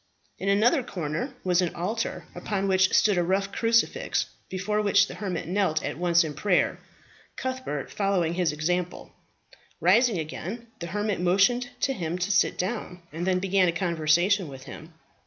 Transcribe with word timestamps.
In 0.39 0.49
another 0.49 0.81
corner 0.81 1.35
was 1.43 1.61
an 1.61 1.75
altar, 1.75 2.25
upon 2.33 2.67
which 2.67 2.91
stood 2.91 3.19
a 3.19 3.23
rough 3.23 3.51
crucifix, 3.51 4.25
before 4.49 4.81
which 4.81 5.05
the 5.05 5.13
hermit 5.13 5.47
knelt 5.47 5.83
at 5.85 5.95
once 5.99 6.23
in 6.23 6.33
prayer, 6.33 6.79
Cuthbert 7.35 7.91
following 7.91 8.33
his 8.33 8.51
example. 8.51 9.11
Rising 9.79 10.17
again, 10.17 10.65
the 10.79 10.87
hermit 10.87 11.19
motioned 11.21 11.69
to 11.81 11.93
him 11.93 12.17
to 12.17 12.31
sit 12.31 12.57
down, 12.57 13.03
and 13.13 13.27
then 13.27 13.37
began 13.37 13.67
a 13.67 13.71
conversation 13.71 14.47
with 14.47 14.63
him. 14.63 14.91